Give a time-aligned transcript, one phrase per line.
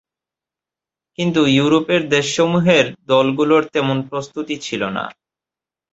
[1.17, 5.05] কিন্তু ইউরোপের দেশসমূহের দলগুলোর তেমন প্রস্তুতি ছিল না।